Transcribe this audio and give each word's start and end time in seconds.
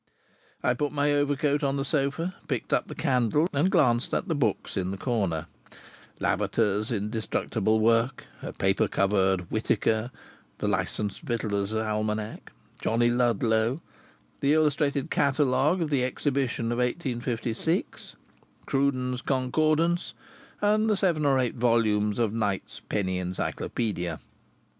I 0.63 0.73
put 0.73 0.91
my 0.91 1.13
overcoat 1.13 1.61
on 1.63 1.75
the 1.77 1.85
sofa, 1.85 2.33
picked 2.47 2.73
up 2.73 2.87
the 2.87 2.95
candle 2.95 3.47
and 3.53 3.69
glanced 3.69 4.15
at 4.15 4.27
the 4.27 4.33
books 4.33 4.75
in 4.75 4.89
the 4.89 4.97
corner: 4.97 5.45
Lavater's 6.19 6.91
indestructible 6.91 7.79
work, 7.79 8.25
a 8.41 8.51
paper 8.51 8.87
covered 8.87 9.41
Whitaker, 9.51 10.09
the 10.57 10.67
Licensed 10.67 11.21
Victuallers' 11.21 11.75
Almanac, 11.75 12.51
Johnny 12.81 13.11
Ludlow, 13.11 13.79
the 14.39 14.53
illustrated 14.53 15.11
catalogue 15.11 15.83
of 15.83 15.91
the 15.91 16.03
Exhibition 16.03 16.71
of 16.71 16.79
1856, 16.79 18.15
Cruden's 18.65 19.21
Concordance, 19.21 20.15
and 20.61 20.97
seven 20.97 21.27
or 21.27 21.37
eight 21.37 21.57
volumes 21.57 22.17
of 22.17 22.33
Knight's 22.33 22.81
Penny 22.89 23.23
Encyclopædia. 23.23 24.17